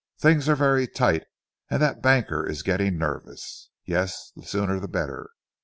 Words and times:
Things 0.17 0.49
are 0.49 0.55
very 0.55 0.87
tight, 0.87 1.25
and 1.69 1.79
that 1.79 2.01
banker 2.01 2.43
is 2.43 2.63
getting 2.63 2.97
nervous.... 2.97 3.69
Yes, 3.85 4.31
the 4.35 4.41
sooner 4.41 4.79
the 4.79 4.87
better. 4.87 5.29